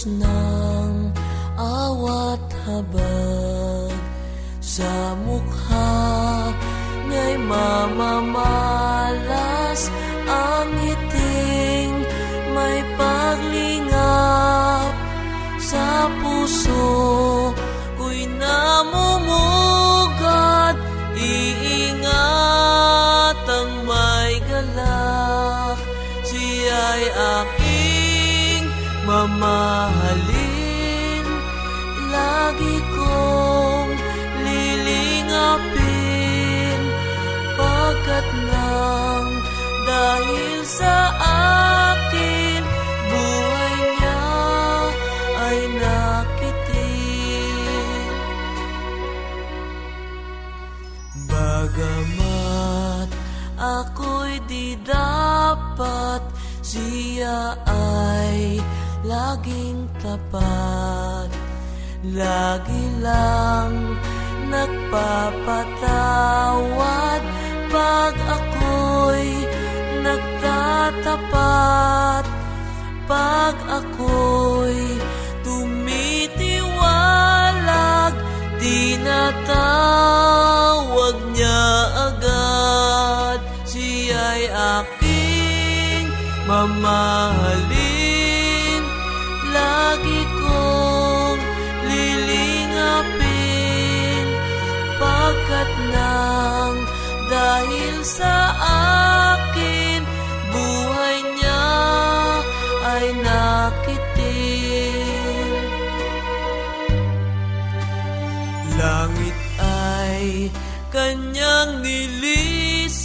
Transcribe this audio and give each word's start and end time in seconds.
Puspos 0.00 0.08
ng 0.08 1.12
awat 1.60 2.40
habag. 2.64 3.92
Sa 4.60 5.16
mukha 5.26 6.52
nga'y 7.10 7.36
mamamalas 7.44 8.32
akin 41.94 42.62
Buhay 43.10 43.78
ay 45.36 45.58
nakitin 45.80 47.54
Bagamat 51.28 53.08
ako'y 53.60 54.40
di 54.48 54.72
dapat 54.80 56.22
siya 56.64 57.52
ay 57.66 58.62
laging 59.04 59.88
tapat. 59.98 61.28
Lagi 62.00 62.84
lang 63.04 63.76
nagpapatawad 64.48 67.20
nagtatapat 71.00 72.28
Pag 73.08 73.56
ako'y 73.80 75.00
tumitiwalag 75.42 78.14
Tinatawag 78.60 79.96
niya 81.32 81.64
agad. 82.12 83.40
Siya'y 83.64 84.52
aking 84.52 86.12
mamahalin. 86.44 87.72
Lagi 89.48 90.22
kong 90.44 91.40
lilingapin. 91.88 93.24
Pagkat 95.00 95.70
nang 95.88 96.76
dahil 97.32 98.04
sa 98.04 98.52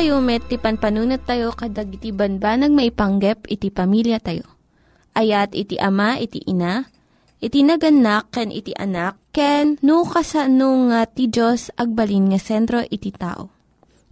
Tayo 0.00 0.16
met, 0.24 0.40
ti 0.48 0.56
panpanunat 0.56 1.28
tayo 1.28 1.52
kadag 1.52 1.92
iti 1.92 2.08
banbanag 2.08 2.72
maipanggep 2.72 3.44
iti 3.52 3.68
pamilya 3.68 4.16
tayo. 4.16 4.48
Ayat 5.12 5.52
iti 5.52 5.76
ama, 5.76 6.16
iti 6.16 6.40
ina, 6.48 6.88
iti 7.36 7.60
naganak, 7.60 8.32
ken 8.32 8.48
iti 8.48 8.72
anak, 8.72 9.20
ken 9.28 9.76
no, 9.84 10.08
kasano 10.08 10.88
nga 10.88 11.04
ti 11.04 11.28
Diyos 11.28 11.68
agbalin 11.76 12.32
nga 12.32 12.40
sentro 12.40 12.80
iti 12.80 13.12
tao. 13.12 13.52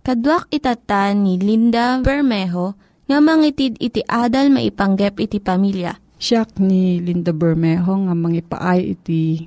Kaduak 0.04 0.52
itatan 0.52 1.24
ni 1.24 1.40
Linda 1.40 2.04
Bermejo 2.04 2.76
nga 3.08 3.24
mangitid 3.24 3.80
iti 3.80 4.04
adal 4.04 4.52
maipanggep 4.52 5.16
iti 5.24 5.40
pamilya. 5.40 5.96
Siya 6.20 6.44
ni 6.60 7.00
Linda 7.00 7.32
Bermejo 7.32 7.96
nga 7.96 8.12
mangipaay 8.12 8.92
iti 8.92 9.40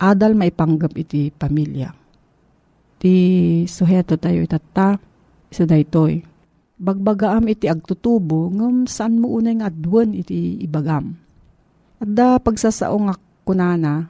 adal 0.00 0.32
maipanggap 0.32 0.96
iti 0.96 1.28
pamilya. 1.28 1.92
Ti 2.96 3.14
suheto 3.68 4.16
tayo 4.16 4.40
itata, 4.40 4.96
isa 5.48 5.64
daytoy. 5.64 6.24
Bagbagaam 6.78 7.50
iti 7.50 7.66
agtutubo, 7.66 8.54
ngam 8.54 8.86
saan 8.86 9.18
mo 9.18 9.34
unay 9.34 9.58
nga 9.58 9.66
adwan 9.66 10.14
iti 10.14 10.62
ibagam. 10.62 11.18
At 11.98 12.10
da 12.14 12.38
pagsasao 12.38 12.94
nga 13.08 13.18
kunana, 13.42 14.06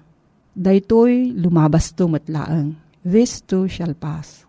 daytoy 0.53 1.33
lumabas 1.33 1.97
to 1.97 2.05
matlaang. 2.11 2.77
This 3.01 3.41
too 3.41 3.71
shall 3.73 3.97
pass. 3.97 4.45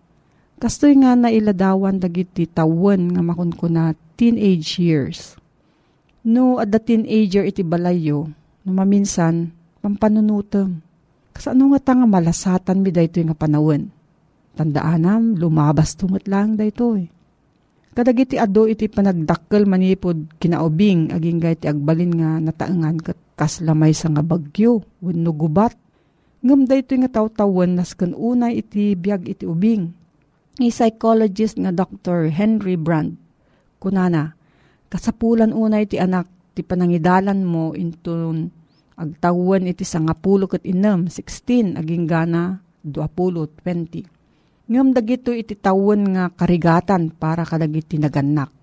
Kastoy 0.59 1.00
nga 1.00 1.15
nailadawan 1.15 2.03
dagiti 2.03 2.44
tawan 2.44 3.15
nga 3.15 3.24
makunkuna 3.24 3.95
teenage 4.19 4.75
years. 4.75 5.39
No, 6.27 6.59
at 6.59 6.75
the 6.75 6.83
teenager 6.83 7.47
iti 7.47 7.63
balayo, 7.63 8.27
no 8.68 8.69
maminsan, 8.75 9.56
pampanunutem. 9.80 10.83
Kasano 11.31 11.71
nga 11.71 11.80
ta 11.80 11.95
nga 11.95 12.03
malasatan 12.03 12.83
mi 12.83 12.92
daytoy 12.92 13.24
nga 13.24 13.38
panawin. 13.39 13.88
Tandaanam, 14.59 15.39
lumabas 15.39 15.95
tumot 15.95 16.27
lang 16.27 16.59
daytoy. 16.59 17.07
Kadagiti 17.95 18.35
ado 18.35 18.67
iti 18.67 18.91
panagdakkel 18.91 19.63
manipod 19.63 20.35
kinaubing 20.35 21.15
aging 21.15 21.39
ti 21.56 21.71
agbalin 21.71 22.11
nga 22.19 22.44
nataengan 22.44 23.00
kat 23.00 23.15
kaslamay 23.39 23.95
sa 23.95 24.11
nga 24.11 24.19
bagyo 24.19 24.83
wenno 25.00 25.31
gubat. 25.31 25.79
Ngem 26.44 26.67
daytoy 26.67 27.07
nga 27.07 27.23
tawtawan 27.23 27.79
nasken 27.79 28.11
unay 28.11 28.59
iti 28.59 29.00
biag 29.00 29.31
iti 29.31 29.47
ubing. 29.47 29.95
Ni 30.59 30.75
psychologist 30.75 31.56
nga 31.56 31.71
Dr. 31.71 32.27
Henry 32.27 32.75
Brand 32.75 33.15
kunana 33.79 34.35
kasapulan 34.91 35.56
unay 35.56 35.88
ti 35.88 36.03
anak 36.03 36.27
ti 36.51 36.67
panangidalan 36.67 37.47
mo 37.47 37.71
into 37.79 38.11
agtawan 39.00 39.71
iti 39.71 39.88
sangapulo 39.88 40.51
ket 40.51 40.67
inem 40.67 41.07
16 41.07 41.79
aging 41.79 42.03
gana 42.11 42.59
20 42.83 43.56
20 43.63 44.19
Ngam 44.69 44.94
dagito 44.94 45.33
iti 45.33 45.57
tawon 45.57 46.13
nga 46.13 46.30
karigatan 46.30 47.10
para 47.10 47.42
kadagiti 47.42 47.98
naganak. 47.98 48.54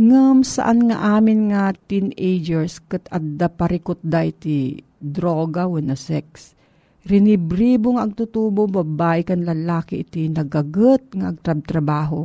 Ngam 0.00 0.40
saan 0.40 0.88
nga 0.88 1.20
amin 1.20 1.52
nga 1.52 1.76
teenagers 1.76 2.80
kat 2.88 3.04
adda 3.12 3.52
parikot 3.52 4.00
da 4.00 4.24
iti 4.24 4.80
droga 4.96 5.68
wenno 5.68 5.92
sex. 5.92 6.56
Rinibribo 7.04 8.00
nga 8.00 8.08
agtutubo 8.08 8.64
babae 8.64 9.28
kan 9.28 9.44
lalaki 9.44 10.00
iti 10.00 10.32
nagagat 10.32 11.12
nga 11.20 11.36
agtrab-trabaho. 11.36 12.24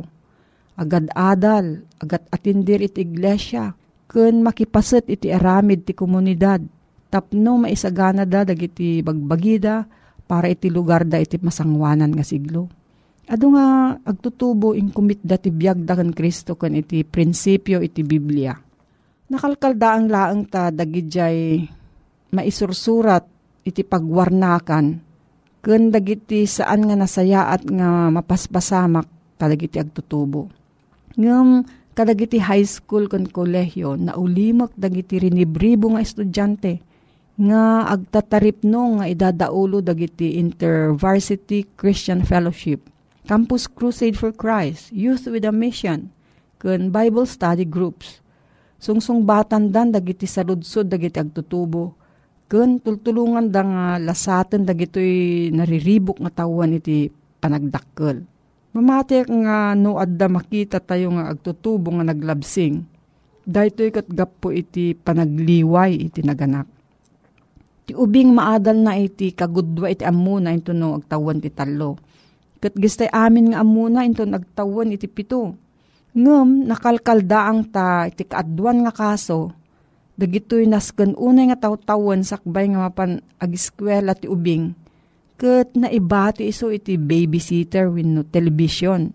Agad 0.80 1.12
adal, 1.12 1.84
agat 2.00 2.24
atindir 2.32 2.80
iti 2.80 3.04
iglesia, 3.04 3.76
ken 4.08 4.40
makipaset 4.40 5.04
iti 5.04 5.28
aramid 5.28 5.84
ti 5.84 5.92
komunidad. 5.92 6.64
Tapno 7.12 7.60
maisagana 7.60 8.24
da 8.24 8.48
dagiti 8.48 9.04
bagbagida 9.04 9.84
para 10.24 10.48
iti 10.48 10.72
lugar 10.72 11.04
da 11.04 11.20
iti 11.20 11.36
masangwanan 11.36 12.16
nga 12.16 12.24
siglo. 12.24 12.77
Ado 13.28 13.52
nga 13.52 13.92
agtutubo 14.08 14.72
in 14.72 14.88
kumit 14.88 15.20
dati 15.20 15.52
biyag 15.52 15.84
da 15.84 16.00
kan 16.00 16.16
Kristo 16.16 16.56
kan 16.56 16.72
iti 16.72 17.04
prinsipyo 17.04 17.84
iti 17.84 18.00
Biblia. 18.00 18.56
Nakalkalda 19.28 19.88
ang 19.92 20.08
laang 20.08 20.48
ta 20.48 20.72
dagijay 20.72 21.60
maisursurat 22.32 23.28
iti 23.68 23.84
pagwarnakan 23.84 24.86
ken 25.60 25.92
dagiti 25.92 26.48
saan 26.48 26.88
nga 26.88 26.96
nasaya 26.96 27.52
at 27.52 27.68
nga 27.68 28.08
mapaspasamak 28.08 29.36
kadagiti 29.36 29.76
agtutubo. 29.76 30.48
Ngem 31.20 31.68
kadagiti 31.92 32.40
high 32.40 32.64
school 32.64 33.12
ken 33.12 33.28
kolehiyo 33.28 34.00
naulimak 34.00 34.72
dagiti 34.72 35.20
rinibribo 35.20 35.92
nga 35.92 36.00
estudyante 36.00 36.80
nga 37.36 37.92
agtataripno 37.92 39.04
nga 39.04 39.04
idadaulo 39.04 39.84
dagiti 39.84 40.40
InterVarsity 40.40 41.76
Christian 41.76 42.24
Fellowship 42.24 42.88
Campus 43.28 43.68
Crusade 43.68 44.16
for 44.16 44.32
Christ, 44.32 44.88
Youth 44.88 45.28
with 45.28 45.44
a 45.44 45.52
Mission, 45.52 46.08
kun 46.56 46.88
Bible 46.88 47.28
Study 47.28 47.68
Groups. 47.68 48.24
Sungsung 48.80 49.28
batan 49.28 49.68
dan 49.68 49.92
dagiti 49.92 50.24
saludsod 50.24 50.88
dagiti 50.88 51.20
agtutubo. 51.20 51.92
Kun 52.48 52.80
tultulungan 52.80 53.52
da 53.52 53.60
nga 53.60 53.84
lasaten 54.00 54.64
dagitoy 54.64 55.52
nariribok 55.52 56.24
nga 56.24 56.40
tawan 56.40 56.80
iti 56.80 57.12
panagdakkel. 57.12 58.24
Mamatek 58.72 59.28
nga 59.28 59.76
no 59.76 60.00
adda 60.00 60.24
makita 60.32 60.80
tayo 60.80 61.12
nga 61.12 61.28
agtutubo 61.28 62.00
nga 62.00 62.08
naglabsing. 62.08 62.80
Daytoy 63.44 63.92
kat 63.92 64.08
gapo 64.08 64.56
iti 64.56 64.96
panagliway 64.96 66.00
iti 66.00 66.24
naganak. 66.24 66.64
Ti 67.84 67.92
ubing 67.92 68.32
maadal 68.32 68.80
na 68.80 68.96
iti 68.96 69.36
kagudwa 69.36 69.92
iti 69.92 70.08
amuna 70.08 70.56
ito 70.56 70.72
no 70.72 70.96
agtawan 70.96 71.44
ti 71.44 71.52
talo 71.52 72.08
Kat 72.58 72.74
gistay 72.74 73.06
amin 73.14 73.54
nga 73.54 73.62
amuna 73.62 74.02
into 74.02 74.26
nagtawan 74.26 74.90
iti 74.90 75.06
pito. 75.06 75.54
Ngem 76.18 76.66
nakalkaldaang 76.66 77.70
ta 77.70 78.10
iti 78.10 78.26
kaadwan 78.26 78.82
nga 78.82 78.90
kaso. 78.90 79.54
Dagitoy 80.18 80.66
nasken 80.66 81.14
unay 81.14 81.54
nga 81.54 81.70
tawtawan 81.70 82.26
sakbay 82.26 82.66
nga 82.74 82.90
mapan 82.90 83.22
agiskwela 83.38 84.18
ti 84.18 84.26
ubing. 84.26 84.74
Kat 85.38 85.78
naibati 85.78 86.50
iso 86.50 86.74
iti 86.74 86.98
babysitter 86.98 87.86
wenno 87.86 88.26
television. 88.26 89.06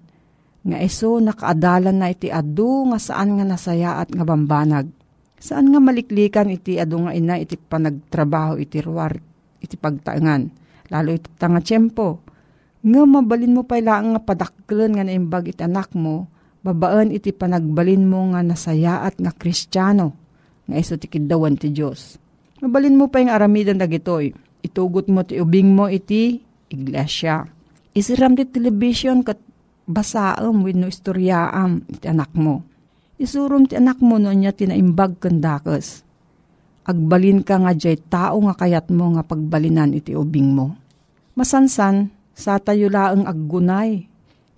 Nga 0.63 0.79
iso 0.79 1.19
nakaadalan 1.19 2.00
na 2.00 2.07
iti 2.07 2.31
adu 2.31 2.88
nga 2.88 3.00
saan 3.03 3.35
nga 3.35 3.43
nasayaat 3.43 4.15
nga 4.15 4.23
bambanag. 4.23 4.88
Saan 5.35 5.75
nga 5.75 5.83
maliklikan 5.83 6.47
iti 6.47 6.79
adu 6.79 7.03
nga 7.03 7.12
ina 7.12 7.35
iti 7.35 7.59
panagtrabaho 7.59 8.55
iti 8.55 8.79
ruwar 8.79 9.19
iti 9.59 9.75
pagtaengan. 9.75 10.47
Lalo 10.88 11.12
iti 11.12 11.27
tanga 11.35 11.59
tiyempo 11.59 12.23
nga 12.83 13.01
mabalin 13.07 13.55
mo 13.55 13.63
pa 13.63 13.79
ilang 13.79 14.11
nga 14.13 14.21
padaklan 14.21 14.99
nga 14.99 15.07
naimbag 15.07 15.55
iti 15.55 15.63
anak 15.63 15.95
mo, 15.95 16.27
babaan 16.67 17.15
iti 17.15 17.31
panagbalin 17.31 18.03
mo 18.03 18.35
nga 18.35 18.43
nasayaat 18.43 19.23
nga 19.23 19.31
kristyano, 19.31 20.11
nga 20.67 20.75
iso 20.75 20.99
ti 20.99 21.07
kidawan 21.07 21.55
ti 21.55 21.71
Diyos. 21.71 22.19
Mabalin 22.59 22.99
mo 22.99 23.07
pa 23.07 23.23
yung 23.23 23.31
aramidan 23.31 23.79
dagitoy, 23.79 24.35
itugot 24.59 25.07
mo 25.07 25.23
ti 25.23 25.39
ubing 25.39 25.71
mo 25.71 25.87
iti 25.87 26.43
iglesia. 26.67 27.47
Isiram 27.95 28.35
ti 28.35 28.43
television 28.47 29.23
kat 29.23 29.39
basaam 29.87 30.63
wenno 30.63 30.87
istoryaam 30.87 31.87
iti 31.87 32.07
anak 32.07 32.35
mo. 32.35 32.63
isurum 33.23 33.69
ti 33.69 33.79
anak 33.79 34.03
mo 34.03 34.19
no 34.19 34.33
niya 34.35 34.51
tinaimbag 34.51 35.21
kandakes. 35.23 36.03
Agbalin 36.83 37.39
ka 37.47 37.63
nga 37.63 37.71
jay 37.71 37.95
tao 37.95 38.43
nga 38.43 38.55
kayat 38.59 38.91
mo 38.91 39.15
nga 39.15 39.23
pagbalinan 39.23 39.95
iti 39.95 40.11
ubing 40.11 40.51
mo. 40.51 40.75
Masansan, 41.39 42.11
sa 42.33 42.57
tayo 42.57 42.89
laeng 42.89 43.29
aggunay, 43.29 44.09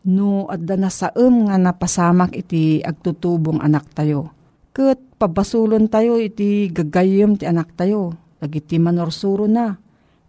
no 0.08 0.48
adda 0.48 0.76
na 0.80 0.90
saem 0.90 1.50
nga 1.50 1.60
napasamak 1.60 2.32
iti 2.36 2.80
agtutubong 2.80 3.60
anak 3.60 3.90
tayo. 3.92 4.32
Ket 4.76 5.00
pabasulon 5.20 5.88
tayo 5.88 6.20
iti 6.20 6.68
gagayem 6.72 7.40
ti 7.40 7.48
anak 7.48 7.76
tayo, 7.76 8.16
dagiti 8.40 8.76
manorsuro 8.76 9.48
na, 9.48 9.76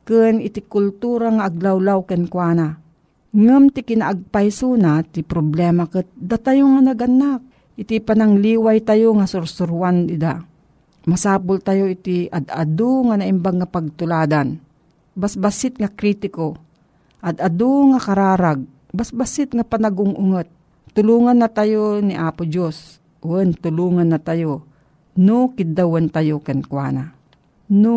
ken 0.06 0.38
iti 0.38 0.62
kultura 0.62 1.34
nga 1.34 1.50
aglawlaw 1.50 2.06
ken 2.06 2.30
kuana. 2.30 2.78
Ngem 3.36 3.74
ti 3.74 3.82
kinaagpayso 3.84 4.78
na 4.78 5.02
ti 5.02 5.20
problema 5.26 5.90
ket 5.90 6.08
datayo 6.14 6.64
nga 6.78 6.94
naganak, 6.94 7.42
iti 7.76 8.00
panangliway 8.00 8.80
tayo 8.80 9.12
nga 9.18 9.28
sursurwan 9.28 10.08
ida. 10.08 10.40
Masapul 11.06 11.62
tayo 11.62 11.86
iti 11.86 12.26
ad-adu 12.26 13.06
nga 13.06 13.20
naimbag 13.20 13.62
nga 13.62 13.68
pagtuladan. 13.70 14.58
Basbasit 15.14 15.78
nga 15.78 15.86
kritiko, 15.86 16.58
ad-adu 17.26 17.90
nga 17.90 17.98
kararag, 17.98 18.62
basbasit 18.94 19.50
nga 19.50 19.66
panagungungot. 19.66 20.46
Tulungan 20.94 21.42
na 21.42 21.50
tayo 21.50 21.98
ni 21.98 22.14
Apo 22.14 22.46
Diyos 22.46 23.02
wen 23.26 23.50
tulungan 23.52 24.06
na 24.06 24.22
tayo. 24.22 24.62
No, 25.18 25.50
kidawan 25.52 26.12
tayo 26.12 26.38
kenkwana. 26.38 27.16
No, 27.66 27.94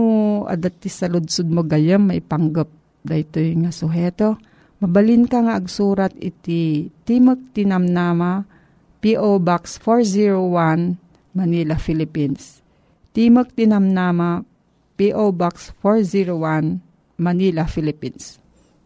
adat 0.50 0.82
ti 0.82 0.90
saludsud 0.90 1.46
mo 1.46 1.62
gayam 1.62 2.10
may 2.10 2.26
panggap 2.26 2.72
daytoy 3.06 3.54
nga 3.62 3.70
suheto. 3.70 4.42
Mabalin 4.80 5.28
ka 5.28 5.44
nga 5.44 5.60
agsurat 5.60 6.16
iti 6.18 6.88
Timog 7.04 7.52
Tinamnama, 7.52 8.48
P.O. 9.04 9.44
Box 9.44 9.78
401, 9.84 10.96
Manila, 11.36 11.76
Philippines. 11.76 12.64
Timog 13.12 13.52
Tinamnama, 13.52 14.48
P.O. 14.96 15.36
Box 15.36 15.76
401, 15.84 16.80
Manila, 17.20 17.68
Philippines. 17.68 18.39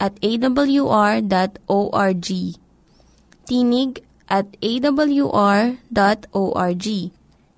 at 0.00 0.16
awr.org. 0.24 1.28
Tinig 3.44 3.92
at 4.26 4.48
awr.org. 4.58 5.76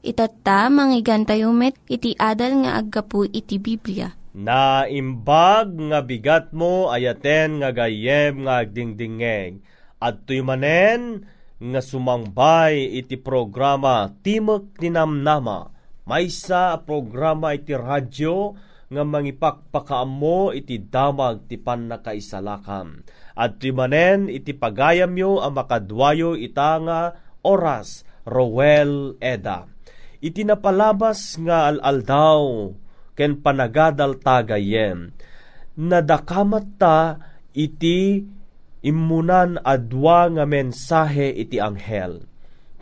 Itatta, 0.02 0.66
manggigan 0.66 1.22
tayo 1.22 1.54
met, 1.54 1.78
iti 1.86 2.18
adal 2.18 2.66
nga 2.66 2.82
aggapu 2.82 3.22
iti 3.30 3.62
Biblia. 3.62 4.10
Naimbag 4.34 5.78
nga 5.92 6.02
bigat 6.02 6.50
mo 6.50 6.90
ayaten 6.90 7.62
nga 7.62 7.70
gayem 7.70 8.42
nga 8.42 8.66
agdingdingeg. 8.66 9.62
At 10.02 10.26
tuy 10.26 10.42
manen 10.42 11.30
nga 11.62 11.78
sumangbay 11.78 12.98
iti 12.98 13.14
programa 13.14 14.10
Timok 14.10 14.74
Tinamnama. 14.82 15.70
Maysa 16.02 16.82
programa 16.82 17.54
iti 17.54 17.70
radyo 17.78 18.58
nga 18.92 19.02
mangipakpakaamo 19.08 20.52
iti 20.52 20.76
damag 20.78 21.48
ti 21.48 21.56
pannakaisalakan. 21.56 23.02
At 23.32 23.56
tuy 23.56 23.72
manen 23.72 24.28
iti 24.28 24.52
pagayam 24.52 25.16
yo 25.16 25.40
ang 25.40 25.56
makadwayo 25.56 26.36
ita 26.36 26.76
oras 27.40 28.04
Rowel 28.28 29.16
Eda. 29.18 29.66
Iti 30.22 30.44
napalabas 30.44 31.40
nga 31.40 31.72
alaldaw 31.72 32.70
ken 33.16 33.40
panagadal 33.40 34.20
tagayem 34.20 35.10
nadakamat 35.76 36.66
ta 36.76 37.16
iti 37.56 38.24
imunan 38.84 39.60
adwa 39.62 40.28
nga 40.32 40.44
mensahe 40.44 41.32
iti 41.32 41.56
anghel. 41.62 42.28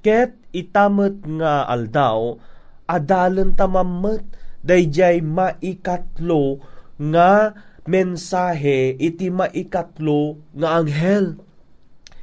Ket 0.01 0.33
itamet 0.51 1.23
nga 1.39 1.69
aldaw 1.69 2.41
adalan 2.89 3.55
tamamet 3.55 4.25
dayjay 4.61 5.25
maikatlo 5.25 6.61
nga 7.01 7.57
mensahe 7.89 8.95
iti 9.01 9.33
maikatlo 9.33 10.41
nga 10.57 10.69
anghel. 10.81 11.41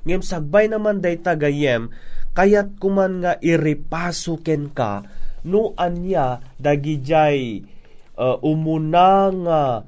Ngem 0.08 0.24
sagbay 0.24 0.72
naman 0.72 1.04
day 1.04 1.20
tagayem 1.20 1.92
kayat 2.38 2.78
kuman 2.78 3.26
nga 3.26 3.34
iripaso 3.42 4.38
ken 4.40 4.70
ka 4.72 5.04
no 5.42 5.74
anya 5.76 6.40
dagijay 6.62 7.66
uh, 8.14 8.38
umunang 8.46 9.50
uh, 9.50 9.82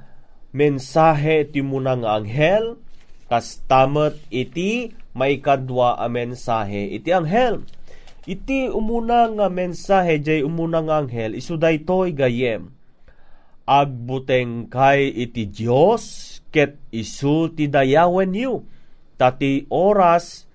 mensahe 0.49 1.45
ti 1.45 1.61
munang 1.61 2.01
anghel 2.03 2.81
kastamet 3.29 4.17
iti 4.33 4.97
maikadwa 5.13 6.01
a 6.01 6.09
mensahe 6.09 6.89
iti 6.89 7.13
anghel 7.13 7.61
iti 8.29 8.69
umunang 8.69 9.41
nga 9.41 9.49
mensahe 9.49 10.21
jay 10.21 10.45
umunang 10.45 10.93
anghel 10.93 11.33
isu 11.33 11.57
daytoy 11.57 12.13
gayem 12.13 12.69
agbuteng 13.65 14.69
kay 14.69 15.09
iti 15.09 15.49
Dios 15.49 16.37
ket 16.53 16.77
isu 16.93 17.57
ti 17.57 17.65
dayawen 17.65 18.37
yu 18.37 18.61
tati 19.17 19.65
oras 19.73 20.45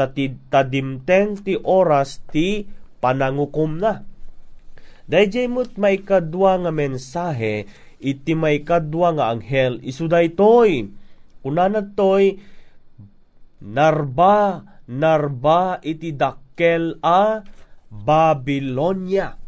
tati 0.00 0.32
tadimteng 0.50 1.44
ti 1.44 1.54
oras 1.60 2.24
ti 2.32 2.64
panangukom 3.04 3.76
na. 3.76 4.04
Dayjay 5.10 5.50
mo't 5.50 5.74
may 5.74 6.00
kadwa 6.00 6.56
nga 6.62 6.70
mensahe, 6.70 7.66
iti 7.98 8.32
may 8.38 8.62
kadwa 8.62 9.12
nga 9.18 9.34
anghel, 9.34 9.82
isuday 9.82 10.30
toy. 10.32 10.86
Unanad 11.42 11.98
toy, 11.98 12.38
narba, 13.58 14.62
narba 14.86 15.82
iti 15.82 16.14
dakkel 16.60 17.00
a 17.00 17.40
Babylonia. 17.88 19.40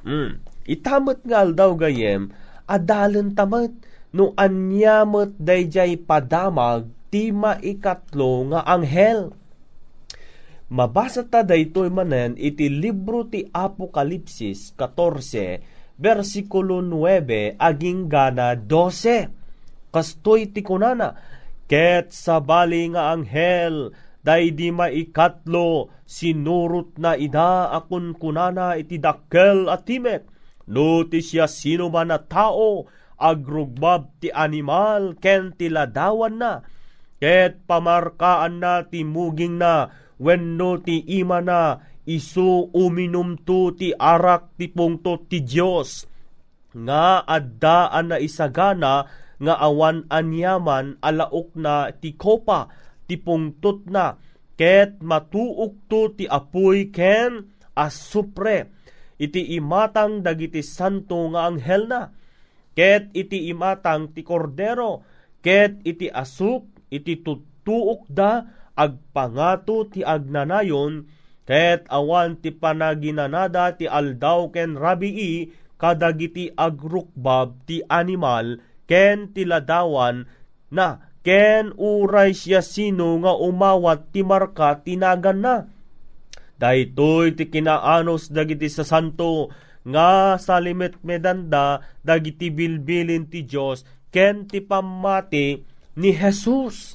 Mm. 0.00 0.40
Itamot 0.64 1.20
nga 1.28 1.44
aldaw 1.44 1.76
gayem, 1.76 2.32
adalan 2.64 3.36
tamat, 3.36 3.72
no 4.16 4.32
anyamot 4.40 5.36
dayjay 5.36 6.00
padamag, 6.00 6.88
ti 7.12 7.28
maikatlo 7.30 8.50
nga 8.50 8.66
anghel 8.66 9.30
Mabasa 10.66 11.22
ta 11.22 11.46
daytoy 11.46 11.86
manen 11.92 12.34
iti 12.34 12.66
libro 12.66 13.22
ti 13.28 13.46
Apokalipsis 13.46 14.74
14 14.74 16.00
versikulo 16.00 16.82
9 16.82 17.54
aging 17.60 18.10
gana 18.10 18.58
12. 18.58 19.94
Kastoy 19.94 20.50
ti 20.50 20.66
kunana, 20.66 21.14
ket 21.70 22.10
sabali 22.10 22.90
nga 22.90 23.14
anghel 23.14 23.94
day 24.24 24.50
di 24.56 24.72
maikatlo 24.72 25.92
sinurot 26.08 26.96
na 26.96 27.12
ida 27.14 27.68
akun 27.76 28.16
kunana 28.16 28.80
iti 28.80 28.96
dakkel 28.96 29.68
at 29.68 29.84
timek. 29.84 30.24
No 30.64 31.04
ti 31.04 31.20
siya 31.20 31.44
sino 31.44 31.92
man 31.92 32.08
na 32.08 32.18
tao 32.24 32.88
agrugbab 33.20 34.16
ti 34.24 34.32
animal 34.32 35.20
ken 35.20 35.52
ti 35.52 35.68
ladawan 35.68 36.40
na. 36.40 36.64
Ket 37.20 37.68
pamarkaan 37.68 38.64
na 38.64 38.88
ti 38.88 39.04
muging 39.04 39.60
na 39.60 39.92
wenno 40.16 40.80
ti 40.80 41.04
ima 41.04 41.44
na 41.44 41.84
isu 42.08 42.72
uminum 42.72 43.36
tu 43.44 43.72
ti 43.76 43.92
arak 43.92 44.56
ti 44.56 44.68
pungto 44.68 45.20
ti 45.24 45.40
Dios 45.40 46.04
nga 46.74 47.22
addaan 47.24 48.12
na 48.12 48.16
isagana 48.18 49.06
nga 49.40 49.54
awan 49.56 50.04
anyaman 50.10 50.98
alaok 51.00 51.54
na 51.54 51.94
ti 51.94 52.12
kopa 52.18 52.68
ti 53.04 53.20
pungtot 53.20 53.88
na. 53.90 54.16
Ket 54.54 55.02
matuok 55.02 55.90
tu 55.90 56.14
ti 56.14 56.24
apoy 56.30 56.94
ken 56.94 57.50
asupre. 57.74 58.70
Iti 59.18 59.54
imatang 59.58 60.22
dagiti 60.22 60.62
santo 60.62 61.30
nga 61.34 61.50
anghel 61.50 61.90
na. 61.90 62.10
Ket 62.74 63.10
iti 63.14 63.50
imatang 63.50 64.14
ti 64.14 64.22
kordero. 64.22 65.02
Ket 65.42 65.82
iti 65.82 66.10
asuk 66.10 66.90
iti 66.90 67.22
tutuok 67.22 68.06
da 68.10 68.46
agpangato 68.78 69.90
ti 69.90 70.06
agnanayon. 70.06 71.06
Ket 71.44 71.84
awan 71.92 72.40
ti 72.40 72.54
panaginanada 72.54 73.76
ti 73.76 73.84
aldaw 73.84 74.48
ken 74.48 74.80
rabii 74.80 75.52
kadagiti 75.76 76.48
agrukbab 76.56 77.68
ti 77.68 77.84
animal 77.90 78.62
ken 78.88 79.32
ti 79.36 79.44
ladawan 79.44 80.24
na 80.72 81.13
ken 81.24 81.72
uray 81.80 82.36
siya 82.36 82.60
sino 82.60 83.16
nga 83.24 83.32
umawat 83.32 84.12
ti 84.12 84.20
marka 84.20 84.84
tinagan 84.84 85.40
na 85.40 85.56
Daytoy 86.54 87.34
ti 87.34 87.50
kinaanos 87.50 88.30
dagiti 88.30 88.70
sa 88.70 88.86
santo 88.86 89.50
nga 89.84 90.38
salimet 90.38 91.02
medanda 91.02 91.82
dagiti 92.00 92.48
bilbilin 92.48 93.26
ti 93.26 93.42
Dios 93.42 93.82
ken 94.14 94.46
ti 94.46 94.62
pamati 94.62 95.58
ni 95.98 96.10
Jesus. 96.14 96.94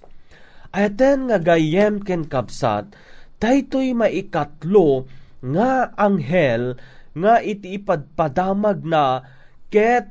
Ayaten 0.71 1.27
nga 1.27 1.37
gayem 1.41 1.99
ken 1.99 2.29
kapsat, 2.29 2.93
daytoy 3.41 3.91
maikatlo 3.91 5.09
nga 5.43 5.91
anghel 5.97 6.77
nga 7.17 7.41
iti 7.43 7.75
ipadpadamag 7.75 8.85
na 8.85 9.25
ket 9.67 10.07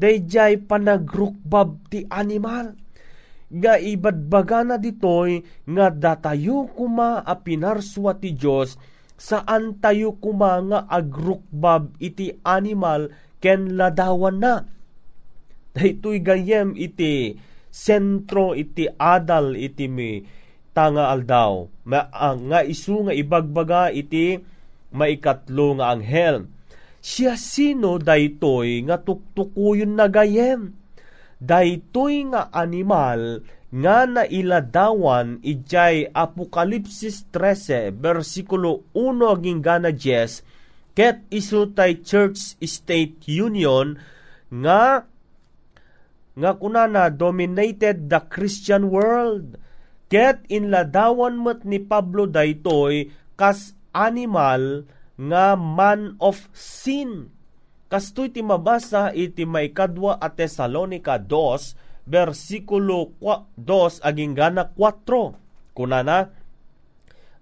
dayjay 0.00 0.58
panagrukbab 0.64 1.92
ti 1.92 2.08
animal 2.08 2.72
nga 3.50 3.74
ibadbaga 3.82 4.62
na 4.62 4.76
ditoy 4.78 5.42
nga 5.66 5.90
datayo 5.90 6.70
kuma 6.70 7.18
a 7.26 7.34
pinarswa 7.34 8.14
ti 8.14 8.30
Dios 8.30 8.78
saan 9.20 9.76
tayo 9.82 10.16
kuma 10.16 10.56
nga 10.64 10.80
agrukbab 10.88 11.92
iti 12.00 12.40
animal 12.40 13.12
ken 13.36 13.76
ladawan 13.76 14.40
na. 14.40 14.54
Daytoy 15.76 16.24
gayem 16.24 16.72
iti 16.72 17.36
sentro 17.68 18.56
iti 18.56 18.88
adal 18.88 19.60
iti 19.60 19.86
mi 19.92 20.24
tanga 20.72 21.12
aldaw. 21.12 21.68
Ma, 21.84 22.08
uh, 22.08 22.34
nga 22.48 22.64
isu 22.64 23.06
nga 23.06 23.14
ibagbaga 23.14 23.92
iti 23.92 24.40
maikatlo 24.96 25.76
nga 25.78 25.92
anghel. 25.92 26.48
Siya 27.04 27.36
sino 27.36 28.00
daytoy 28.00 28.88
nga 28.88 28.96
tuktukuyon 29.04 30.00
na 30.00 30.08
gayem 30.08 30.79
daytoy 31.40 32.28
nga 32.30 32.52
animal 32.52 33.40
nga 33.70 34.04
nailadawan 34.04 35.40
ijay 35.40 36.10
Apokalipsis 36.12 37.24
13 37.32 37.96
versikulo 37.96 38.84
1 38.92 39.24
aging 39.24 39.60
gana 39.64 39.90
10 39.94 40.44
ket 40.92 41.24
isu 41.32 41.72
tay 41.72 42.04
Church 42.04 42.60
State 42.60 43.24
Union 43.30 43.96
nga 44.50 45.08
nga 46.40 46.50
kunana 46.56 47.12
dominated 47.12 48.08
the 48.08 48.20
Christian 48.32 48.88
world. 48.88 49.60
Ket 50.10 50.42
inladawan 50.50 51.38
met 51.38 51.62
ni 51.62 51.78
Pablo 51.78 52.26
daytoy 52.26 53.12
kas 53.38 53.78
animal 53.94 54.84
nga 55.14 55.54
man 55.54 56.18
of 56.18 56.50
sin 56.56 57.30
Kastoy 57.90 58.30
ti 58.30 58.38
mabasa 58.38 59.10
iti 59.10 59.42
maikadwa 59.42 60.14
at 60.22 60.38
Tesalonica 60.38 61.18
2, 61.18 62.06
versikulo 62.06 63.18
2 63.18 64.06
aging 64.06 64.38
gana 64.38 64.70
4. 64.78 65.74
Kunana, 65.74 66.30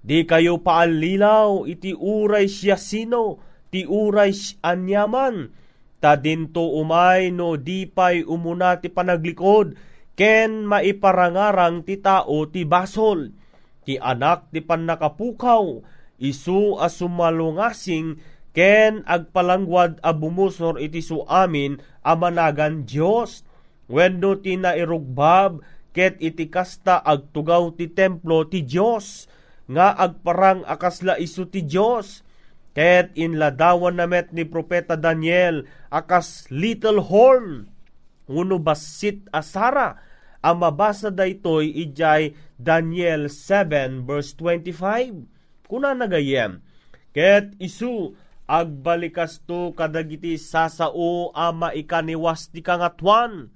Di 0.01 0.25
kayo 0.25 0.65
paalilaw 0.65 1.69
iti 1.69 1.93
uray 1.93 2.49
siya 2.49 2.81
sino, 2.81 3.45
ti 3.69 3.85
uray 3.85 4.33
anyaman, 4.65 5.53
ta 6.01 6.17
dinto 6.17 6.81
umay 6.81 7.29
no 7.29 7.61
di 7.61 7.85
pay 7.85 8.25
umuna 8.25 8.81
ti 8.81 8.89
panaglikod, 8.89 9.77
ken 10.17 10.65
maiparangarang 10.65 11.85
ti 11.85 12.01
tao 12.01 12.49
ti 12.49 12.65
basol, 12.65 13.37
ti 13.85 14.01
anak 14.01 14.49
ti 14.49 14.65
panakapukaw, 14.65 15.85
isu 16.17 16.81
asumalungasing 16.81 18.17
ken 18.59 19.07
agpalangwad 19.07 20.03
a 20.03 20.11
bumusor 20.11 20.83
iti 20.83 20.99
suamin 20.99 21.79
a 22.03 22.19
managan 22.19 22.83
Dios 22.83 23.47
wenno 23.87 24.35
ti 24.43 24.59
nairugbab 24.59 25.63
ket 25.95 26.19
iti 26.19 26.51
kasta 26.51 26.99
agtugaw 26.99 27.71
ti 27.79 27.87
templo 27.87 28.43
ti 28.51 28.67
Dios 28.67 29.31
nga 29.71 29.95
agparang 29.95 30.67
akasla 30.67 31.23
isu 31.23 31.47
ti 31.55 31.63
Dios 31.63 32.27
ket 32.75 33.15
inladawan 33.15 33.95
namet 33.95 34.35
ni 34.35 34.43
propeta 34.43 34.99
Daniel 34.99 35.63
akas 35.95 36.51
little 36.51 36.99
horn 36.99 37.71
uno 38.27 38.61
basit 38.61 39.25
asara. 39.33 40.03
Ang 40.39 40.63
mabasa 40.63 41.11
daytoy 41.11 41.75
ijay 41.75 42.35
Daniel 42.55 43.27
7 43.27 44.07
verse 44.07 44.39
25 44.39 45.27
kuna 45.67 45.99
nagayem 45.99 46.63
ket 47.11 47.59
isu 47.59 48.15
agbalikas 48.49 49.45
to 49.45 49.77
kadagiti 49.77 50.41
sasao 50.41 51.31
ama 51.37 51.77
ikaniwas 51.77 52.49
ti 52.49 52.65
kangatwan 52.65 53.53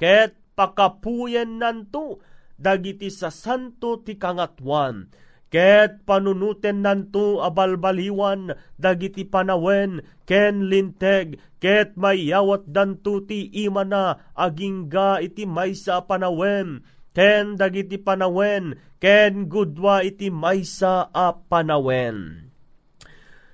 ket 0.00 0.32
pakapuyen 0.56 1.60
nanto 1.60 2.24
dagiti 2.56 3.12
sa 3.12 3.28
santo 3.28 4.00
ti 4.00 4.16
kangatwan 4.16 5.12
ket 5.52 6.00
panunuten 6.08 6.80
nanto 6.80 7.44
abalbaliwan 7.44 8.56
dagiti 8.80 9.28
panawen 9.28 10.00
ken 10.24 10.72
linteg 10.72 11.36
ket 11.60 11.92
mayawat 12.00 12.64
danto 12.64 13.20
ti 13.28 13.52
imana 13.52 14.32
agingga 14.32 15.20
iti 15.20 15.44
maysa 15.44 16.08
panawen. 16.08 16.80
Ken 17.10 17.58
dagiti 17.58 17.98
panawen 17.98 18.78
ken 19.02 19.50
gudwa 19.50 20.06
iti 20.06 20.30
maysa 20.30 21.10
a 21.10 21.34
panawen 21.34 22.49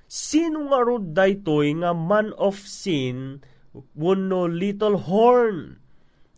Sino 0.07 0.71
nga 0.71 0.79
rod 0.87 1.11
daytoy 1.11 1.83
nga 1.83 1.91
man 1.91 2.31
of 2.39 2.63
sin 2.63 3.43
wano 3.91 4.47
little 4.47 4.95
horn? 5.03 5.83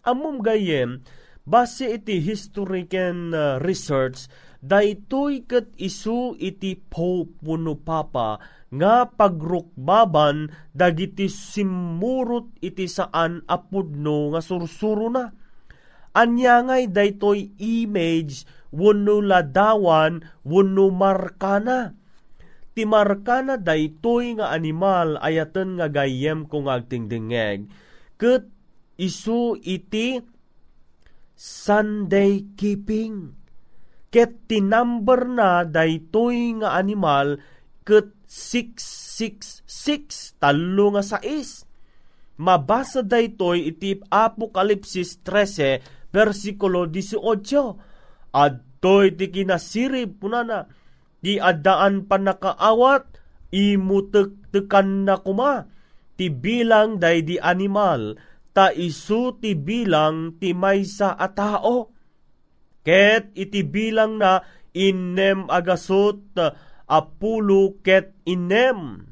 Amom 0.02 0.42
gayem, 0.42 1.06
base 1.46 1.86
iti 1.86 2.18
history 2.18 2.90
ken 2.90 3.30
uh, 3.30 3.62
research, 3.62 4.26
daytoy 4.66 5.46
ket 5.46 5.70
isu 5.78 6.34
iti 6.42 6.82
Pope 6.82 7.38
wano 7.46 7.78
Papa 7.78 8.42
nga 8.74 9.06
pagrukbaban 9.06 10.50
dagiti 10.74 11.30
simurot 11.30 12.50
iti 12.66 12.90
saan 12.90 13.46
apudno 13.46 14.34
nga 14.34 14.42
sursuro 14.42 15.14
na. 15.14 15.30
Anyangay 16.18 16.90
daytoy 16.90 17.54
image 17.62 18.50
wano 18.74 19.22
ladawan 19.22 20.26
wano 20.42 20.90
markana 20.90 21.99
ti 22.74 22.86
markana 22.86 23.58
daytoy 23.58 24.38
nga 24.40 24.54
animal 24.54 25.18
ayaten 25.20 25.82
nga 25.82 25.90
gayem 25.90 26.46
kung 26.46 26.70
agtingdingeg. 26.70 27.66
Ket 28.20 28.46
isu 29.00 29.56
iti 29.64 30.20
Sunday 31.40 32.52
keeping. 32.60 33.32
Ket 34.12 34.50
tinumber 34.50 35.30
na 35.30 35.64
daytoy 35.64 36.60
nga 36.60 36.76
animal 36.76 37.40
ket 37.88 38.12
666 38.30 40.38
talo 40.38 40.94
nga 40.94 41.02
sais. 41.02 41.66
Mabasa 42.40 43.04
daytoy 43.04 43.74
iti 43.74 44.00
Apokalipsis 44.08 45.20
13 45.26 46.14
versikulo 46.14 46.88
18. 46.88 47.20
Adtoy 48.32 49.18
ti 49.18 49.34
kinasirib 49.34 50.22
punana 50.22 50.70
Di 51.20 51.36
adaan 51.38 52.08
pa 52.08 52.16
nakaawat, 52.16 53.20
imutek-tekan 53.52 55.04
na 55.04 55.20
kuma. 55.20 55.68
Ti 56.16 56.28
bilang 56.32 57.00
day 57.00 57.24
di 57.24 57.40
animal, 57.40 58.20
ta 58.52 58.76
isu 58.76 59.40
ti 59.40 59.56
bilang 59.56 60.36
ti 60.36 60.52
maysa 60.52 61.16
a 61.16 61.28
tao. 61.32 61.96
Ket 62.84 63.32
iti 63.36 63.64
bilang 63.64 64.20
na 64.20 64.44
inem 64.76 65.48
agasot 65.48 66.36
apulo 66.90 67.80
ket 67.86 68.18
inem. 68.26 69.06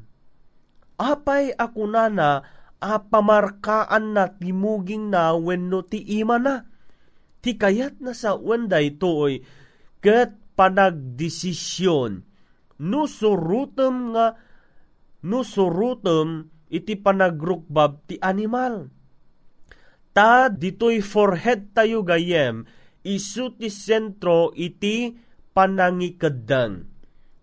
Apay 0.98 1.54
ako 1.54 1.82
na 1.86 2.10
na 2.10 2.30
apamarkaan 2.82 4.12
na 4.18 4.34
timuging 4.34 5.14
na 5.14 5.32
wenno 5.38 5.86
ti 5.86 6.02
ima 6.02 6.36
na. 6.42 6.66
Ti 7.38 7.54
kayat 7.54 8.02
na 8.02 8.12
sa 8.12 8.34
wenday 8.34 8.98
toy 8.98 9.46
ket 10.02 10.34
panagdesisyon 10.58 12.26
no 12.82 13.06
surutem 13.06 14.14
nga 14.14 14.34
no 15.22 15.46
surutem 15.46 16.50
iti 16.66 16.98
panagrukbab 16.98 18.10
ti 18.10 18.18
animal. 18.18 18.90
Ta 20.10 20.50
ditoy 20.50 20.98
forehead 20.98 21.70
tayo 21.74 22.02
gayem 22.02 22.66
isu 23.06 23.54
ti 23.54 23.70
sentro 23.70 24.50
iti 24.58 25.14
panangikedan. 25.54 26.90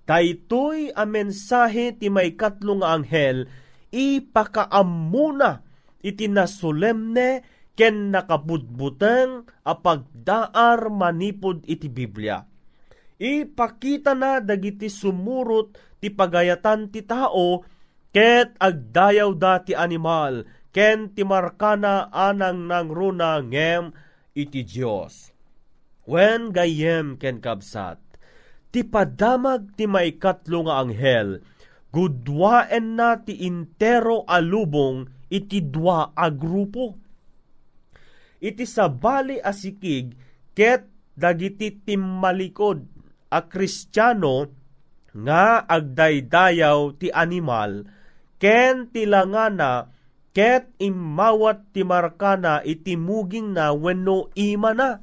Daytoy 0.06 0.94
a 0.94 1.08
mensahe 1.08 1.96
ti 1.98 2.12
may 2.14 2.38
katlo 2.38 2.84
nga 2.84 3.00
anghel 3.00 3.50
ipakaamuna 3.90 5.66
iti 6.06 6.30
nasolemne 6.30 7.42
ken 7.74 8.14
nakabudbuteng 8.14 9.50
a 9.66 9.74
pagdaar 9.82 10.94
manipod 10.94 11.66
iti 11.66 11.90
Biblia 11.90 12.55
ipakita 13.20 14.12
na 14.14 14.44
dagiti 14.44 14.92
sumurot 14.92 15.76
ti 16.04 16.12
pagayatan 16.12 16.92
ti 16.92 17.02
tao 17.04 17.64
ket 18.12 18.56
agdayaw 18.60 19.32
da 19.36 19.64
ti 19.64 19.76
animal 19.76 20.44
ken 20.76 21.12
ti 21.16 21.24
markana 21.24 22.12
anang 22.12 22.68
nang 22.68 22.92
runa 22.92 23.40
ngem 23.40 23.96
iti 24.36 24.68
Dios. 24.68 25.32
When 26.06 26.52
gayem 26.52 27.18
ken 27.18 27.40
kabsat, 27.42 27.98
ti 28.70 28.84
padamag 28.84 29.74
ti 29.80 29.88
maikatlo 29.88 30.68
nga 30.68 30.84
anghel, 30.84 31.42
gudwaen 31.90 33.00
na 33.00 33.18
ti 33.24 33.48
intero 33.48 34.28
alubong 34.28 35.08
iti 35.32 35.64
dua 35.64 36.12
a 36.12 36.28
grupo. 36.28 37.00
Iti 38.44 38.68
sabali 38.68 39.40
asikig 39.40 40.14
ket 40.54 40.86
dagiti 41.16 41.72
timmalikod 41.88 42.95
a 43.32 43.40
kristyano 43.46 44.50
nga 45.16 45.64
agdaydayaw 45.64 47.00
ti 47.00 47.08
animal 47.10 47.88
ken 48.36 48.92
tilangana 48.92 49.96
ket 50.36 50.68
imawat 50.84 51.72
ti 51.72 51.88
markana 51.88 52.60
iti 52.68 53.00
muging 53.00 53.56
na 53.56 53.72
wenno 53.72 54.28
ima 54.36 54.76
na. 54.76 55.00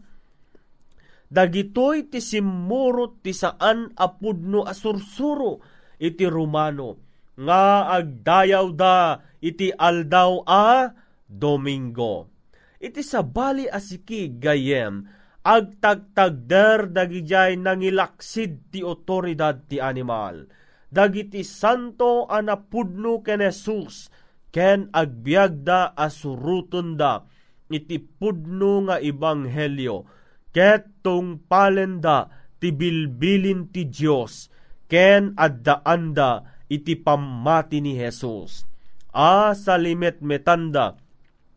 Dagitoy 1.33 2.13
ti 2.13 2.21
simurot 2.21 3.25
ti 3.25 3.33
saan 3.33 3.89
apudno 3.97 4.69
asursuro 4.69 5.65
iti 5.97 6.29
Romano 6.29 7.01
nga 7.41 7.89
agdayaw 7.97 8.67
da 8.77 9.25
iti 9.41 9.73
aldaw 9.73 10.45
a 10.45 10.93
Domingo. 11.25 12.29
Iti 12.77 13.01
sabali 13.01 13.65
asiki 13.65 14.37
gayem 14.37 15.09
agtagtagder 15.43 16.95
dagijay 16.95 17.59
nangilaksid 17.59 18.71
ti 18.71 18.81
otoridad 18.87 19.67
ti 19.67 19.83
animal. 19.83 20.47
Dagiti 20.93 21.43
santo 21.43 22.31
anapudno 22.31 23.25
ken 23.27 23.43
Jesus 23.43 24.13
ken 24.55 24.93
agbiagda 24.93 25.97
asuruton 25.99 26.95
da 27.01 27.25
iti 27.73 27.97
pudno 27.97 28.85
nga 28.87 29.01
ibanghelyo 29.01 30.05
ket 30.53 31.01
palenda 31.49 32.29
ti 32.61 32.69
bilbilin 32.71 33.73
ti 33.73 33.89
Dios 33.89 34.53
ken 34.87 35.33
addaanda 35.35 36.45
iti 36.69 36.95
pamati 37.01 37.81
ni 37.81 37.97
Jesus. 37.97 38.69
A 39.13 39.57
salimet 39.57 40.21
metanda 40.21 40.97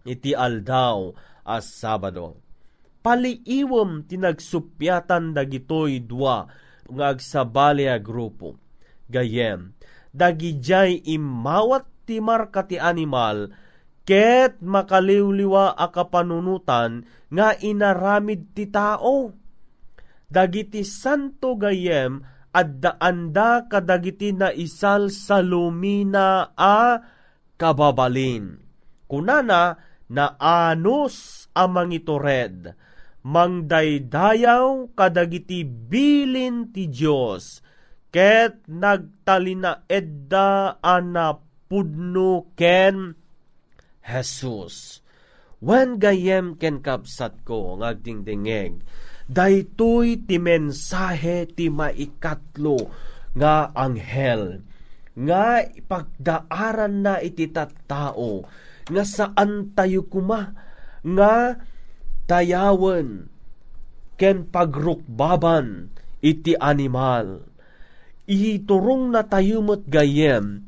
iti 0.07 0.31
aldaw 0.31 1.11
as 1.43 1.67
Sabado. 1.75 2.44
Paliiwom 3.05 4.09
tinagsupyatan 4.09 5.37
dagitoy 5.37 6.01
dua 6.01 6.49
nga 6.89 7.05
agsabali 7.13 7.85
a 7.85 8.01
grupo. 8.01 8.57
Gayem, 9.05 9.77
dagijay 10.09 11.05
imawat 11.05 11.85
ti 12.09 12.17
marka 12.17 12.65
ti 12.65 12.81
animal, 12.81 13.53
ket 14.09 14.57
makaliwliwa 14.57 15.77
a 15.77 15.93
kapanunutan 15.93 17.05
nga 17.29 17.53
inaramid 17.53 18.57
ti 18.57 18.65
tao. 18.73 19.29
Dagiti 20.25 20.81
santo 20.81 21.53
gayem 21.61 22.25
addaanda 22.49 23.69
kadagiti 23.69 24.33
na 24.33 24.49
isal 24.49 25.13
sa 25.13 25.45
lumina 25.45 26.57
a 26.57 27.05
kababalin. 27.53 28.57
Kunana 29.05 29.77
na 30.09 30.33
anos 30.41 31.45
amang 31.53 31.93
itored, 31.93 32.73
mangdaydayaw 33.25 34.93
kadagiti 34.93 35.65
bilin 35.65 36.69
ti 36.69 36.85
Diyos, 36.85 37.65
ket 38.13 38.69
nagtalina 38.69 39.89
edda 39.89 40.77
ana 40.79 41.41
pudno 41.65 42.53
ken 42.53 43.17
Jesus. 44.05 45.01
When 45.57 45.97
gayem 45.97 46.61
ken 46.61 46.85
kapsat 46.85 47.41
ko 47.41 47.81
ngagdingdingeg, 47.81 48.85
daytoy 49.25 50.29
ti 50.29 50.37
mensahe 50.37 51.49
ti 51.49 51.73
maikatlo 51.73 52.77
nga 53.33 53.73
anghel 53.73 54.61
nga 55.15 55.63
ipagdaaran 55.65 57.01
na 57.01 57.17
iti 57.23 57.49
tattao 57.49 58.45
nga 58.85 59.03
saan 59.03 59.73
tayo 59.73 60.05
kuma 60.05 60.53
nga 61.01 61.57
tayawan 62.25 63.29
ken 64.19 64.45
pagrukbaban 64.49 65.93
iti 66.21 66.57
animal. 66.57 67.45
Iturong 68.25 69.13
na 69.13 69.21
tayo 69.21 69.61
gayem 69.85 70.65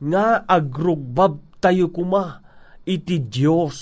nga 0.00 0.40
agrugbab 0.48 1.40
tayo 1.60 1.92
kuma 1.92 2.40
iti 2.88 3.20
Dios 3.20 3.76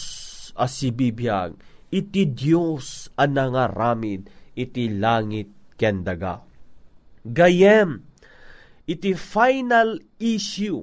asibibiyag 0.59 1.55
iti 1.93 2.25
Dios 2.25 3.13
ang 3.21 3.37
nangaramid 3.37 4.27
iti 4.57 4.89
langit 4.89 5.53
ken 5.77 6.01
daga. 6.03 6.41
Gayem 7.23 8.01
iti 8.89 9.13
final 9.15 10.01
issue 10.19 10.83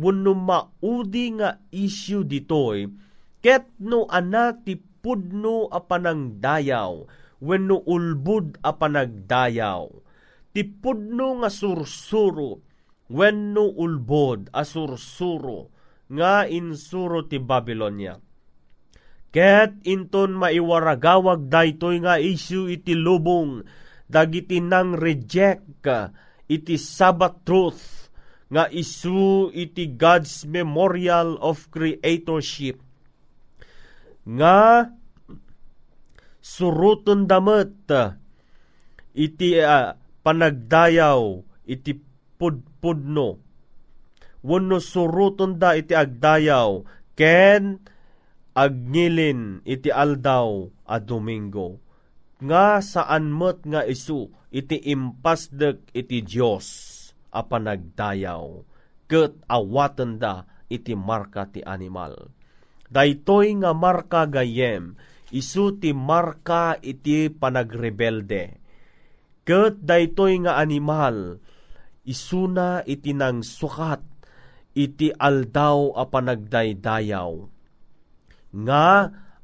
wenno 0.00 0.32
maudi 0.32 1.36
nga 1.38 1.60
issue 1.70 2.24
ditoy 2.24 2.88
ket 3.44 3.68
no 3.78 4.08
ana 4.10 4.56
ti 4.56 4.80
pudno 5.06 5.70
a 5.70 5.78
panangdayaw 5.78 7.06
wenno 7.38 7.78
ulbud 7.86 8.58
a 8.66 8.74
panagdayaw 8.74 9.86
ti 10.50 10.66
pudno 10.66 11.38
nga 11.38 11.50
sursuro 11.52 12.58
wenno 13.06 13.70
ulbod 13.70 14.50
a 14.50 14.66
sursuro 14.66 15.70
nga 16.06 16.46
insuro 16.46 17.26
ti 17.26 17.38
Babylonia. 17.42 18.18
Ket 19.30 19.84
inton 19.84 20.38
maiwaragawag 20.38 21.50
daytoy 21.50 22.00
nga 22.00 22.16
issue 22.16 22.72
iti 22.72 22.96
lubong 22.96 23.62
dagiti 24.08 24.62
nang 24.62 24.96
reject 24.96 25.86
iti 26.46 26.74
Sabbath 26.78 27.42
truth 27.42 28.08
nga 28.46 28.70
isu 28.70 29.50
iti 29.50 29.92
God's 29.98 30.46
memorial 30.46 31.34
of 31.42 31.66
creatorship 31.74 32.85
nga 34.26 34.90
suruton 36.42 37.30
damet 37.30 37.70
iti 39.14 39.58
uh, 39.62 39.94
panagdayaw 40.26 41.42
iti 41.66 41.94
pudpudno 42.38 43.38
wenno 44.42 44.78
suruton 44.82 45.58
da 45.58 45.78
iti 45.78 45.94
agdayaw 45.94 46.82
ken 47.18 47.78
agngilin 48.54 49.62
iti 49.62 49.90
aldaw 49.90 50.70
a 50.86 50.96
Domingo 50.98 51.78
nga 52.42 52.84
saan 52.84 53.32
met 53.32 53.64
nga 53.64 53.82
isu 53.86 54.28
iti 54.52 54.76
impasdek 54.92 55.90
iti 55.96 56.20
Dios 56.22 56.66
a 57.32 57.40
panagdayaw 57.42 58.62
ket 59.08 59.38
awaten 59.46 60.18
da 60.18 60.44
iti 60.66 60.98
marka 60.98 61.46
ti 61.46 61.62
animal. 61.62 62.35
Daytoy 62.92 63.58
nga 63.62 63.74
marka 63.74 64.26
gayem 64.30 64.94
isu 65.34 65.82
ti 65.82 65.90
marka 65.90 66.78
iti 66.78 67.30
panagrebelde. 67.30 68.62
Ket 69.46 69.82
daytoy 69.82 70.46
nga 70.46 70.58
animal 70.58 71.38
isuna 72.06 72.86
iti 72.86 73.10
nang 73.10 73.42
sukat 73.42 74.02
iti 74.76 75.10
aldaw 75.10 75.96
a 75.98 76.04
panagdaydayaw 76.06 77.32
nga 78.56 78.86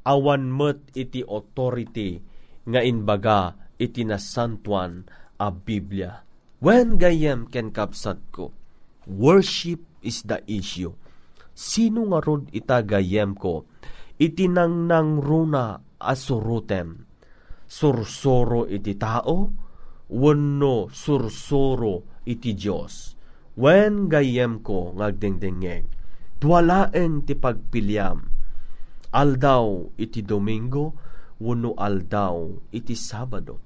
awan 0.07 0.45
met 0.51 0.81
iti 0.95 1.27
authority 1.27 2.23
nga 2.67 2.81
inbaga 2.83 3.59
iti 3.79 4.07
nasantuan 4.07 5.03
a 5.43 5.51
Biblia. 5.51 6.23
When 6.63 6.95
gayem 6.95 7.51
ken 7.51 7.75
kapsat 7.75 8.23
ko, 8.31 8.55
worship 9.11 9.83
is 9.99 10.23
the 10.23 10.39
issue. 10.47 10.95
Sino 11.53 12.09
nga 12.09 12.19
rod 12.25 12.49
ita 12.49 12.81
gayem 12.81 13.37
ko, 13.37 13.69
iti 14.17 14.49
nang 14.49 14.89
nang 14.89 15.21
runa 15.21 15.77
asurutem. 16.01 17.05
Sursoro 17.69 18.69
iti 18.69 18.97
tao, 18.97 19.49
wenno 20.13 20.89
sursoro 20.93 22.25
iti 22.29 22.53
Dios. 22.57 23.17
When 23.57 24.09
gayem 24.09 24.65
ko 24.65 24.97
ngagdengdengeng, 24.97 25.89
tuwalaeng 26.41 27.25
ti 27.29 27.37
pagpiliam. 27.37 28.29
Aldaw 29.13 29.93
iti 30.01 30.25
Domingo, 30.25 30.97
wenno 31.37 31.77
aldaw 31.77 32.49
iti 32.73 32.97
Sabado. 32.97 33.61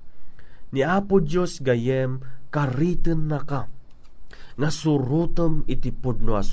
Ni 0.75 0.83
Apo 0.83 1.23
Dios 1.23 1.63
gayem 1.63 2.19
kariten 2.51 3.31
na 3.31 3.47
ka 3.47 3.71
nga 4.57 4.73
iti 5.69 5.93
pudno 5.93 6.33
a 6.33 6.45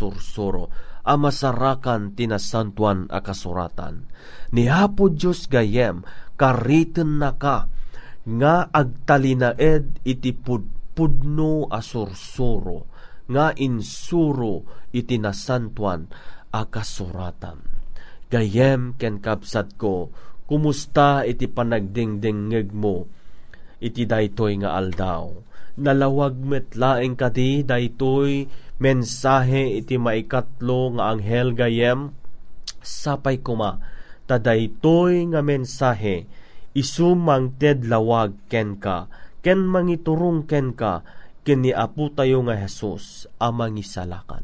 sursuro 1.03 1.11
a 1.11 1.19
masarakan 1.19 2.15
tinasantuan 2.15 3.11
a 3.11 3.19
kasuratan. 3.19 4.07
Ni 4.55 4.71
Apo 4.71 5.11
Dios 5.11 5.51
gayem 5.51 6.07
kariten 6.39 7.19
na 7.19 7.35
ka 7.35 7.67
nga 8.23 8.71
agtalinaed 8.71 9.99
iti 10.07 10.31
pudpudno 10.31 11.67
a 11.67 11.83
sursuro 11.83 12.87
nga 13.27 13.51
insuro 13.59 14.87
iti 14.95 15.19
nasantuan 15.19 16.07
a. 16.55 16.63
Gayem 18.31 18.95
ken 18.95 19.19
kapsat 19.19 19.75
ko 19.75 20.09
kumusta 20.47 21.27
iti 21.27 21.51
panagdingdingeg 21.51 22.71
mo 22.71 23.07
iti 23.83 24.07
daytoy 24.07 24.63
nga 24.63 24.79
aldaw 24.79 25.27
nalawag 25.79 26.37
met 26.37 26.77
laeng 26.77 27.17
kadi 27.17 27.65
daytoy 27.65 28.45
mensahe 28.77 29.81
iti 29.81 29.97
maikatlo 29.97 30.97
nga 30.97 31.13
anghel 31.13 31.55
gayem. 31.57 32.13
Sapay 32.83 33.39
kuma 33.39 33.79
tadaytoy 34.27 35.31
nga 35.31 35.39
mensahe 35.39 36.27
isumang 36.75 37.55
ted 37.55 37.85
lawag 37.87 38.35
ken 38.49 38.75
ka 38.81 39.07
ken 39.45 39.63
mangiturong 39.63 40.49
ken 40.49 40.75
ka 40.75 41.05
ken 41.47 41.63
ni 41.63 41.71
apo 41.71 42.11
tayo 42.11 42.43
nga 42.43 42.55
Hesus 42.59 43.27
amang 43.39 43.79
isalakan. 43.79 44.43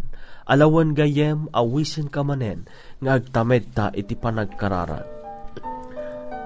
Alawan 0.50 0.98
gayem 0.98 1.46
awisen 1.54 2.10
ka 2.10 2.26
manen 2.26 2.66
nga 3.04 3.22
agtamed 3.22 3.70
ta 3.76 3.94
iti 3.94 4.18
panagkararan. 4.18 5.06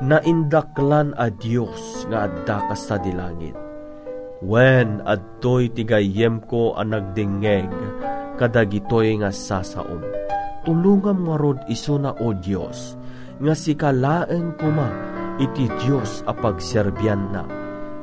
Naindaklan 0.03 1.15
a 1.15 1.31
Dios 1.31 2.03
nga 2.11 2.27
adda 2.27 2.67
ka 2.67 2.75
sa 2.75 2.99
dilangit 2.99 3.72
Wen 4.43 4.99
adtoy 5.07 5.71
tigayem 5.71 6.43
ko 6.43 6.75
ang 6.75 6.91
nagdingeg, 6.91 7.71
kadagitoy 8.35 9.15
nga 9.23 9.31
sasaom. 9.31 10.03
Tulungam 10.67 11.23
nga 11.23 11.35
rod 11.39 11.63
iso 11.71 11.95
na 11.95 12.11
o 12.19 12.35
Diyos, 12.35 12.99
nga 13.39 13.55
si 13.55 13.71
kalaeng 13.71 14.51
kuma 14.59 14.91
iti 15.39 15.71
Diyos 15.79 16.27
a 16.27 16.35
pagserbyan 16.35 17.23
na. 17.31 17.47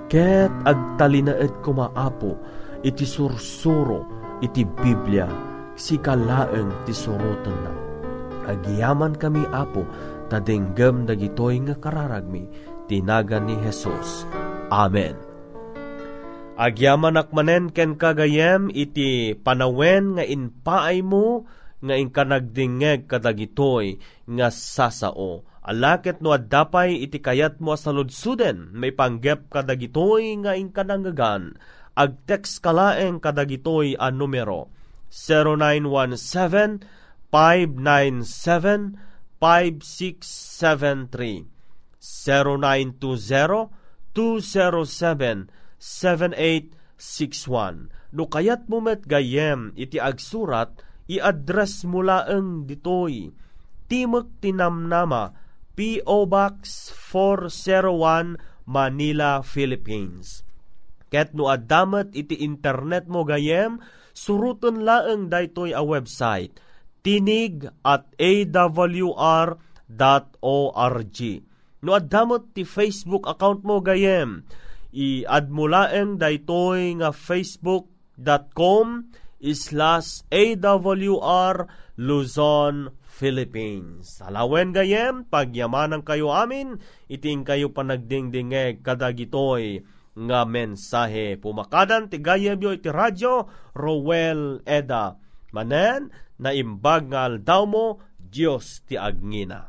Ket 0.09 0.49
agtalinaed 0.65 1.61
kumaapo 1.61 2.41
iti 2.81 3.05
sursuro 3.05 4.09
iti 4.41 4.65
Biblia, 4.65 5.29
si 5.77 6.01
kalaeng 6.01 6.89
ti 6.89 6.97
surutan 6.97 7.59
na. 7.61 7.73
Agiyaman 8.49 9.13
kami 9.21 9.45
apo, 9.53 9.85
tadenggem 10.33 11.05
dagitoy 11.05 11.61
nga 11.69 11.77
kararagmi, 11.77 12.49
tinagan 12.89 13.45
ni 13.45 13.61
Jesus. 13.61 14.25
Amen. 14.73 15.30
Agyaman 16.61 17.17
akmanen 17.17 17.73
ken 17.73 17.97
kagayem 17.97 18.69
iti 18.69 19.33
panawen 19.33 20.21
nga 20.21 20.25
inpaay 20.29 21.01
mo 21.01 21.49
nga 21.81 21.97
inkanagdingeg 21.97 23.09
kadagitoy 23.09 23.97
nga 24.29 24.53
sasao. 24.53 25.49
Alakit 25.65 26.21
no 26.21 26.37
addapay 26.37 27.01
iti 27.01 27.17
kayat 27.17 27.65
mo 27.65 27.81
sa 27.81 27.97
ludsuden 27.97 28.77
may 28.77 28.93
panggep 28.93 29.49
kadagitoy 29.49 30.37
nga 30.45 30.53
inkanangagan. 30.53 31.57
Ag 31.97 32.29
text 32.29 32.61
kalaeng 32.61 33.25
kadagitoy 33.25 33.97
a 33.97 34.13
numero 34.13 34.69
0917 35.09 36.85
597 37.33 39.01
5673 39.41 41.49
0920 41.97 43.73
207 44.13 45.49
7861. 45.81 47.89
No 48.13 48.29
kayat 48.29 48.69
mo 48.69 48.85
met 48.85 49.09
gayem 49.09 49.73
iti 49.75 49.97
agsurat, 49.97 50.85
i-address 51.09 51.89
mo 51.89 52.05
laeng 52.05 52.69
ditoy. 52.69 53.33
Timok 53.91 54.39
Tinamnama, 54.39 55.35
P.O. 55.75 56.29
Box 56.29 56.93
401, 57.11 58.39
Manila, 58.69 59.43
Philippines. 59.43 60.47
Ket 61.11 61.35
no 61.35 61.51
adamat 61.51 62.15
iti 62.15 62.39
internet 62.45 63.11
mo 63.11 63.27
gayem, 63.27 63.83
suruton 64.15 64.87
laeng 64.87 65.27
daytoy 65.27 65.75
a 65.75 65.83
website 65.83 66.55
tinig 67.01 67.65
at 67.85 68.05
awr.org. 68.21 69.59
No 71.81 71.97
adamot 71.97 72.53
ti 72.53 72.69
Facebook 72.69 73.25
account 73.25 73.65
mo 73.65 73.81
gayem, 73.81 74.45
i-admulaeng 74.91 76.19
daytoy 76.19 76.99
nga 76.99 77.11
facebook.com 77.15 78.87
slash 79.41 80.27
awr 80.29 81.57
Luzon, 82.01 82.97
Philippines. 83.05 84.25
Alawen 84.25 84.73
gayem, 84.73 85.29
pagyamanan 85.29 86.01
kayo 86.01 86.33
amin, 86.33 86.81
iting 87.13 87.45
kayo 87.45 87.77
panagdingdingeg 87.77 88.81
kadagitoy 88.81 89.85
nga 90.17 90.41
mensahe. 90.49 91.37
Pumakadan 91.37 92.09
ti 92.09 92.25
gayem 92.25 92.57
yo 92.57 92.73
iti 92.73 92.89
radyo, 92.89 93.53
Rowel 93.77 94.65
Eda. 94.65 95.21
Manen, 95.53 96.09
na 96.41 96.57
imbag 96.57 97.13
nga 97.13 97.29
aldaw 97.29 97.69
mo, 97.69 98.01
Diyos 98.17 98.81
ti 98.89 98.97
agngina. 98.97 99.69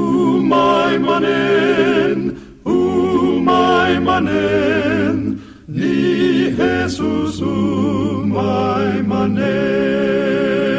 Umay 0.51 0.99
manen, 0.99 2.19
umay 2.67 3.93
manen, 4.03 5.39
ni 5.71 6.51
Jesus 6.51 7.39
umay 7.39 8.99
manen. 9.07 10.70